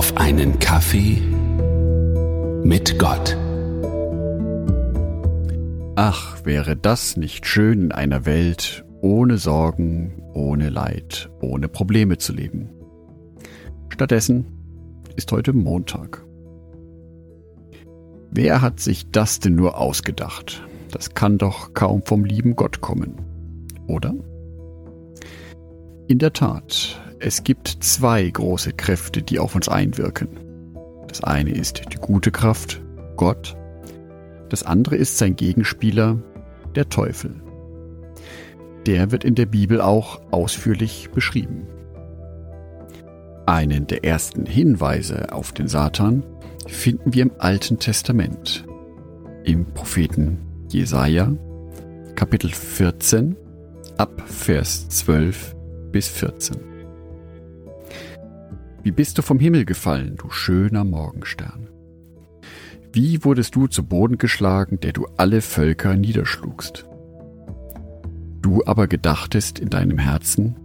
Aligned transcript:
auf 0.00 0.16
einen 0.16 0.58
Kaffee 0.58 1.20
mit 2.64 2.98
Gott. 2.98 3.36
Ach, 5.94 6.42
wäre 6.46 6.74
das 6.74 7.18
nicht 7.18 7.44
schön 7.44 7.82
in 7.82 7.92
einer 7.92 8.24
Welt 8.24 8.86
ohne 9.02 9.36
Sorgen, 9.36 10.22
ohne 10.32 10.70
Leid, 10.70 11.28
ohne 11.42 11.68
Probleme 11.68 12.16
zu 12.16 12.32
leben. 12.32 12.70
Stattdessen 13.90 14.46
ist 15.16 15.30
heute 15.32 15.52
Montag. 15.52 16.24
Wer 18.30 18.62
hat 18.62 18.80
sich 18.80 19.10
das 19.10 19.38
denn 19.38 19.54
nur 19.54 19.76
ausgedacht? 19.76 20.62
Das 20.92 21.12
kann 21.12 21.36
doch 21.36 21.74
kaum 21.74 22.00
vom 22.06 22.24
lieben 22.24 22.56
Gott 22.56 22.80
kommen, 22.80 23.16
oder? 23.86 24.14
In 26.10 26.18
der 26.18 26.32
Tat, 26.32 27.00
es 27.20 27.44
gibt 27.44 27.68
zwei 27.68 28.28
große 28.28 28.72
Kräfte, 28.72 29.22
die 29.22 29.38
auf 29.38 29.54
uns 29.54 29.68
einwirken. 29.68 30.40
Das 31.06 31.22
eine 31.22 31.52
ist 31.52 31.82
die 31.92 31.98
gute 31.98 32.32
Kraft, 32.32 32.82
Gott. 33.16 33.56
Das 34.48 34.64
andere 34.64 34.96
ist 34.96 35.18
sein 35.18 35.36
Gegenspieler, 35.36 36.18
der 36.74 36.88
Teufel. 36.88 37.40
Der 38.86 39.12
wird 39.12 39.22
in 39.22 39.36
der 39.36 39.46
Bibel 39.46 39.80
auch 39.80 40.20
ausführlich 40.32 41.10
beschrieben. 41.14 41.68
Einen 43.46 43.86
der 43.86 44.02
ersten 44.02 44.46
Hinweise 44.46 45.32
auf 45.32 45.52
den 45.52 45.68
Satan 45.68 46.24
finden 46.66 47.14
wir 47.14 47.22
im 47.22 47.32
Alten 47.38 47.78
Testament, 47.78 48.64
im 49.44 49.64
Propheten 49.64 50.38
Jesaja, 50.70 51.32
Kapitel 52.16 52.50
14, 52.50 53.36
ab 53.96 54.24
Vers 54.26 54.88
12 54.88 55.54
bis 55.90 56.08
14. 56.08 56.56
Wie 58.82 58.92
bist 58.92 59.18
du 59.18 59.22
vom 59.22 59.38
Himmel 59.38 59.64
gefallen, 59.64 60.16
du 60.16 60.30
schöner 60.30 60.84
Morgenstern? 60.84 61.68
Wie 62.92 63.24
wurdest 63.24 63.54
du 63.54 63.66
zu 63.66 63.84
Boden 63.84 64.18
geschlagen, 64.18 64.80
der 64.80 64.92
du 64.92 65.06
alle 65.16 65.42
Völker 65.42 65.96
niederschlugst? 65.96 66.86
Du 68.42 68.64
aber 68.64 68.88
gedachtest 68.88 69.58
in 69.58 69.68
deinem 69.68 69.98
Herzen, 69.98 70.56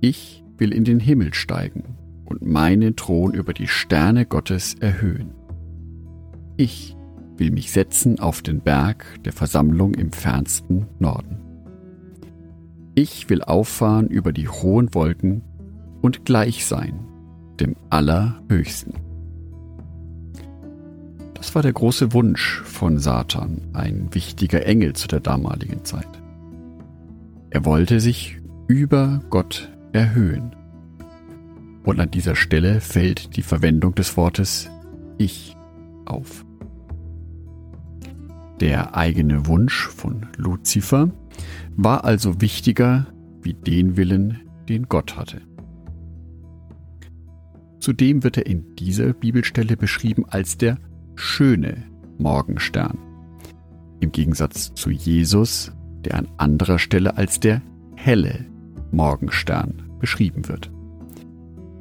ich 0.00 0.42
will 0.56 0.72
in 0.72 0.84
den 0.84 1.00
Himmel 1.00 1.34
steigen 1.34 1.96
und 2.24 2.42
meinen 2.42 2.96
Thron 2.96 3.34
über 3.34 3.52
die 3.52 3.68
Sterne 3.68 4.26
Gottes 4.26 4.74
erhöhen. 4.74 5.32
Ich 6.56 6.96
will 7.36 7.50
mich 7.50 7.70
setzen 7.70 8.18
auf 8.18 8.42
den 8.42 8.60
Berg 8.60 9.22
der 9.24 9.32
Versammlung 9.32 9.94
im 9.94 10.12
fernsten 10.12 10.86
Norden. 10.98 11.47
Ich 13.00 13.30
will 13.30 13.42
auffahren 13.42 14.08
über 14.08 14.32
die 14.32 14.48
hohen 14.48 14.92
Wolken 14.92 15.44
und 16.02 16.24
gleich 16.24 16.66
sein 16.66 17.06
dem 17.60 17.76
Allerhöchsten. 17.90 18.94
Das 21.34 21.54
war 21.54 21.62
der 21.62 21.74
große 21.74 22.12
Wunsch 22.12 22.60
von 22.64 22.98
Satan, 22.98 23.68
ein 23.72 24.12
wichtiger 24.14 24.66
Engel 24.66 24.94
zu 24.94 25.06
der 25.06 25.20
damaligen 25.20 25.84
Zeit. 25.84 26.08
Er 27.50 27.64
wollte 27.64 28.00
sich 28.00 28.40
über 28.66 29.22
Gott 29.30 29.70
erhöhen. 29.92 30.56
Und 31.84 32.00
an 32.00 32.10
dieser 32.10 32.34
Stelle 32.34 32.80
fällt 32.80 33.36
die 33.36 33.42
Verwendung 33.42 33.94
des 33.94 34.16
Wortes 34.16 34.70
Ich 35.18 35.56
auf. 36.04 36.44
Der 38.60 38.96
eigene 38.96 39.46
Wunsch 39.46 39.86
von 39.86 40.26
Luzifer 40.36 41.10
war 41.76 42.04
also 42.04 42.40
wichtiger 42.40 43.06
wie 43.42 43.54
den 43.54 43.96
Willen, 43.96 44.40
den 44.68 44.88
Gott 44.88 45.16
hatte. 45.16 45.40
Zudem 47.78 48.24
wird 48.24 48.36
er 48.36 48.46
in 48.46 48.74
dieser 48.74 49.12
Bibelstelle 49.12 49.76
beschrieben 49.76 50.24
als 50.28 50.58
der 50.58 50.78
schöne 51.14 51.84
Morgenstern. 52.18 52.98
Im 54.00 54.10
Gegensatz 54.10 54.74
zu 54.74 54.90
Jesus, 54.90 55.72
der 56.04 56.14
an 56.16 56.28
anderer 56.36 56.78
Stelle 56.78 57.16
als 57.16 57.38
der 57.38 57.62
helle 57.94 58.44
Morgenstern 58.90 59.82
beschrieben 60.00 60.48
wird. 60.48 60.70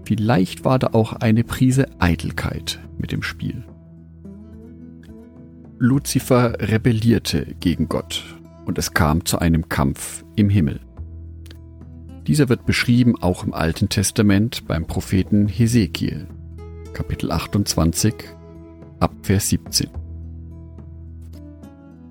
Vielleicht 0.03 0.63
war 0.63 0.79
da 0.79 0.91
auch 0.93 1.13
eine 1.13 1.43
Prise 1.43 1.87
Eitelkeit 1.99 2.79
mit 2.97 3.11
dem 3.11 3.23
Spiel. 3.23 3.65
Luzifer 5.79 6.59
rebellierte 6.59 7.55
gegen 7.59 7.87
Gott 7.87 8.23
und 8.65 8.79
es 8.79 8.95
kam 8.95 9.25
zu 9.25 9.37
einem 9.37 9.69
Kampf 9.69 10.25
im 10.35 10.49
Himmel. 10.49 10.79
Dieser 12.25 12.49
wird 12.49 12.65
beschrieben 12.65 13.15
auch 13.21 13.43
im 13.43 13.53
Alten 13.53 13.87
Testament 13.87 14.65
beim 14.67 14.87
Propheten 14.87 15.47
Hesekiel, 15.47 16.27
Kapitel 16.93 17.31
28, 17.31 18.15
ab 18.99 19.13
Vers 19.21 19.49
17. 19.49 19.89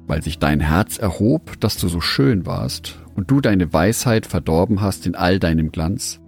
Weil 0.07 0.23
sich 0.23 0.39
dein 0.39 0.61
Herz 0.61 0.99
erhob, 0.99 1.59
dass 1.59 1.77
du 1.77 1.89
so 1.89 2.01
schön 2.01 2.47
warst, 2.47 3.01
und 3.17 3.31
du 3.31 3.41
deine 3.41 3.73
Weisheit 3.73 4.27
verdorben 4.27 4.81
hast 4.81 5.07
in 5.07 5.17
all 5.17 5.41
deinem 5.41 5.73
Glanz, 5.73 6.21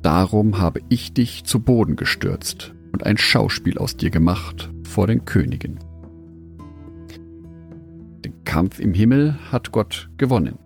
darum 0.00 0.58
habe 0.58 0.80
ich 0.88 1.12
dich 1.12 1.44
zu 1.44 1.60
Boden 1.60 1.96
gestürzt 1.96 2.72
und 2.92 3.04
ein 3.04 3.18
Schauspiel 3.18 3.76
aus 3.76 3.98
dir 3.98 4.10
gemacht 4.10 4.70
vor 4.84 5.06
den 5.06 5.26
Königen. 5.26 5.91
Kampf 8.52 8.80
im 8.80 8.92
Himmel 8.92 9.38
hat 9.50 9.72
Gott 9.72 10.10
gewonnen. 10.18 10.58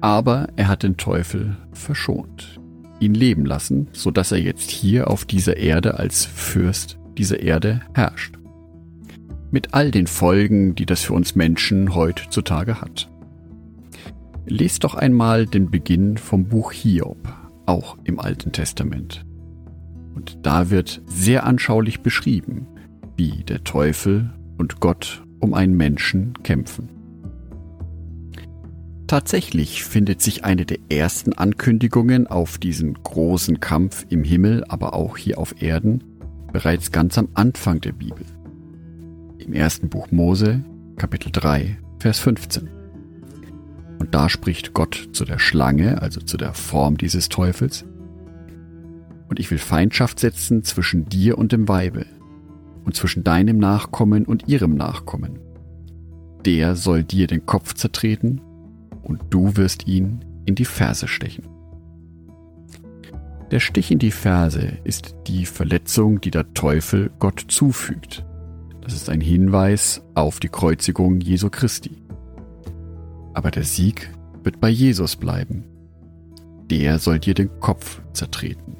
Aber 0.00 0.48
er 0.56 0.66
hat 0.66 0.82
den 0.82 0.96
Teufel 0.96 1.58
verschont, 1.72 2.58
ihn 2.98 3.12
leben 3.12 3.44
lassen, 3.44 3.88
so 3.92 4.10
dass 4.10 4.32
er 4.32 4.38
jetzt 4.38 4.70
hier 4.70 5.10
auf 5.10 5.26
dieser 5.26 5.58
Erde 5.58 5.98
als 5.98 6.24
Fürst 6.24 6.98
dieser 7.18 7.40
Erde 7.40 7.82
herrscht. 7.92 8.38
Mit 9.50 9.74
all 9.74 9.90
den 9.90 10.06
Folgen, 10.06 10.74
die 10.74 10.86
das 10.86 11.02
für 11.02 11.12
uns 11.12 11.34
Menschen 11.34 11.94
heutzutage 11.94 12.80
hat. 12.80 13.10
Lest 14.46 14.84
doch 14.84 14.94
einmal 14.94 15.44
den 15.44 15.70
Beginn 15.70 16.16
vom 16.16 16.46
Buch 16.46 16.72
Hiob, 16.72 17.18
auch 17.66 17.98
im 18.04 18.18
Alten 18.18 18.52
Testament. 18.52 19.26
Und 20.14 20.38
da 20.40 20.70
wird 20.70 21.02
sehr 21.04 21.44
anschaulich 21.44 22.00
beschrieben, 22.00 22.66
wie 23.18 23.44
der 23.44 23.62
Teufel 23.62 24.32
und 24.56 24.80
Gott 24.80 25.22
um 25.40 25.54
einen 25.54 25.76
Menschen 25.76 26.34
kämpfen. 26.42 26.88
Tatsächlich 29.06 29.84
findet 29.84 30.20
sich 30.20 30.44
eine 30.44 30.66
der 30.66 30.78
ersten 30.90 31.32
Ankündigungen 31.32 32.26
auf 32.26 32.58
diesen 32.58 32.92
großen 32.92 33.58
Kampf 33.58 34.04
im 34.10 34.22
Himmel, 34.22 34.64
aber 34.68 34.92
auch 34.92 35.16
hier 35.16 35.38
auf 35.38 35.62
Erden, 35.62 36.04
bereits 36.52 36.92
ganz 36.92 37.16
am 37.16 37.28
Anfang 37.32 37.80
der 37.80 37.92
Bibel. 37.92 38.26
Im 39.38 39.54
ersten 39.54 39.88
Buch 39.88 40.10
Mose, 40.10 40.62
Kapitel 40.96 41.32
3, 41.32 41.78
Vers 41.98 42.18
15. 42.18 42.68
Und 43.98 44.14
da 44.14 44.28
spricht 44.28 44.74
Gott 44.74 45.08
zu 45.12 45.24
der 45.24 45.38
Schlange, 45.38 46.02
also 46.02 46.20
zu 46.20 46.36
der 46.36 46.52
Form 46.52 46.98
dieses 46.98 47.30
Teufels. 47.30 47.86
Und 49.30 49.40
ich 49.40 49.50
will 49.50 49.58
Feindschaft 49.58 50.20
setzen 50.20 50.64
zwischen 50.64 51.06
dir 51.06 51.38
und 51.38 51.52
dem 51.52 51.66
Weibe 51.66 52.04
und 52.88 52.94
zwischen 52.94 53.22
deinem 53.22 53.58
Nachkommen 53.58 54.24
und 54.24 54.48
ihrem 54.48 54.74
Nachkommen. 54.74 55.40
Der 56.46 56.74
soll 56.74 57.04
dir 57.04 57.26
den 57.26 57.44
Kopf 57.44 57.74
zertreten 57.74 58.40
und 59.02 59.20
du 59.28 59.58
wirst 59.58 59.86
ihn 59.86 60.24
in 60.46 60.54
die 60.54 60.64
Ferse 60.64 61.06
stechen. 61.06 61.44
Der 63.50 63.60
Stich 63.60 63.90
in 63.90 63.98
die 63.98 64.10
Ferse 64.10 64.78
ist 64.84 65.14
die 65.26 65.44
Verletzung, 65.44 66.22
die 66.22 66.30
der 66.30 66.54
Teufel 66.54 67.10
Gott 67.18 67.44
zufügt. 67.48 68.24
Das 68.80 68.94
ist 68.94 69.10
ein 69.10 69.20
Hinweis 69.20 70.00
auf 70.14 70.40
die 70.40 70.48
Kreuzigung 70.48 71.20
Jesu 71.20 71.50
Christi. 71.50 71.98
Aber 73.34 73.50
der 73.50 73.64
Sieg 73.64 74.08
wird 74.44 74.62
bei 74.62 74.70
Jesus 74.70 75.14
bleiben. 75.14 75.64
Der 76.70 76.98
soll 76.98 77.18
dir 77.18 77.34
den 77.34 77.60
Kopf 77.60 78.00
zertreten. 78.14 78.78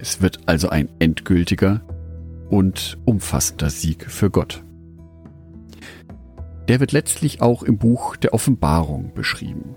Es 0.00 0.20
wird 0.20 0.40
also 0.46 0.68
ein 0.68 0.88
endgültiger 0.98 1.80
und 2.50 2.98
umfassender 3.04 3.70
Sieg 3.70 4.10
für 4.10 4.30
Gott 4.30 4.64
der 6.68 6.80
wird 6.80 6.92
letztlich 6.92 7.42
auch 7.42 7.62
im 7.62 7.78
Buch 7.78 8.16
der 8.16 8.34
Offenbarung 8.34 9.12
beschrieben. 9.14 9.74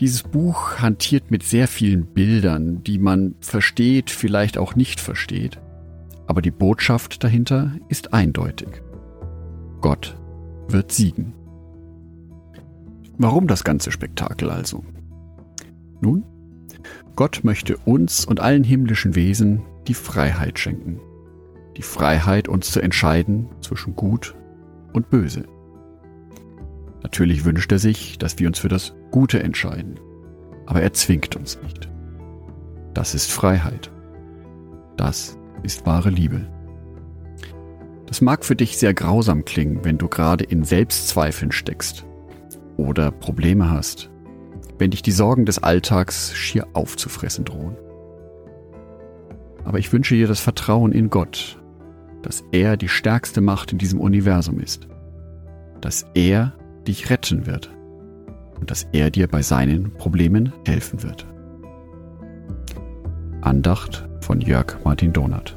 Dieses 0.00 0.22
Buch 0.22 0.78
hantiert 0.78 1.30
mit 1.30 1.42
sehr 1.42 1.68
vielen 1.68 2.06
Bildern, 2.06 2.82
die 2.82 2.98
man 2.98 3.34
versteht, 3.40 4.10
vielleicht 4.10 4.58
auch 4.58 4.74
nicht 4.74 5.00
versteht. 5.00 5.60
Aber 6.26 6.42
die 6.42 6.50
Botschaft 6.50 7.22
dahinter 7.22 7.72
ist 7.88 8.12
eindeutig. 8.12 8.68
Gott 9.80 10.16
wird 10.68 10.92
siegen. 10.92 11.34
Warum 13.18 13.46
das 13.46 13.64
ganze 13.64 13.92
Spektakel 13.92 14.50
also? 14.50 14.84
Nun, 16.00 16.24
Gott 17.14 17.40
möchte 17.44 17.76
uns 17.76 18.24
und 18.24 18.40
allen 18.40 18.64
himmlischen 18.64 19.14
Wesen 19.14 19.62
die 19.86 19.94
Freiheit 19.94 20.58
schenken. 20.58 21.00
Die 21.82 21.88
Freiheit, 21.88 22.46
uns 22.46 22.70
zu 22.70 22.80
entscheiden 22.80 23.48
zwischen 23.60 23.96
Gut 23.96 24.36
und 24.92 25.10
Böse. 25.10 25.46
Natürlich 27.02 27.44
wünscht 27.44 27.72
er 27.72 27.80
sich, 27.80 28.18
dass 28.18 28.38
wir 28.38 28.46
uns 28.46 28.60
für 28.60 28.68
das 28.68 28.94
Gute 29.10 29.42
entscheiden, 29.42 29.98
aber 30.64 30.80
er 30.80 30.92
zwingt 30.92 31.34
uns 31.34 31.60
nicht. 31.60 31.90
Das 32.94 33.16
ist 33.16 33.32
Freiheit. 33.32 33.90
Das 34.96 35.36
ist 35.64 35.84
wahre 35.84 36.10
Liebe. 36.10 36.46
Das 38.06 38.20
mag 38.20 38.44
für 38.44 38.54
dich 38.54 38.78
sehr 38.78 38.94
grausam 38.94 39.44
klingen, 39.44 39.84
wenn 39.84 39.98
du 39.98 40.06
gerade 40.06 40.44
in 40.44 40.62
Selbstzweifeln 40.62 41.50
steckst 41.50 42.06
oder 42.76 43.10
Probleme 43.10 43.72
hast, 43.72 44.08
wenn 44.78 44.92
dich 44.92 45.02
die 45.02 45.10
Sorgen 45.10 45.46
des 45.46 45.60
Alltags 45.60 46.32
schier 46.32 46.68
aufzufressen 46.74 47.44
drohen. 47.44 47.76
Aber 49.64 49.80
ich 49.80 49.92
wünsche 49.92 50.14
dir 50.14 50.28
das 50.28 50.38
Vertrauen 50.38 50.92
in 50.92 51.10
Gott, 51.10 51.58
dass 52.22 52.44
er 52.52 52.76
die 52.76 52.88
stärkste 52.88 53.40
Macht 53.40 53.72
in 53.72 53.78
diesem 53.78 54.00
Universum 54.00 54.60
ist, 54.60 54.88
dass 55.80 56.06
er 56.14 56.52
dich 56.86 57.10
retten 57.10 57.46
wird 57.46 57.70
und 58.58 58.70
dass 58.70 58.86
er 58.92 59.10
dir 59.10 59.28
bei 59.28 59.42
seinen 59.42 59.92
Problemen 59.94 60.52
helfen 60.66 61.02
wird. 61.02 61.26
Andacht 63.40 64.08
von 64.20 64.40
Jörg 64.40 64.76
Martin 64.84 65.12
Donath. 65.12 65.56